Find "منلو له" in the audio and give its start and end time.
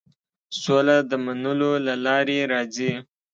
1.25-1.93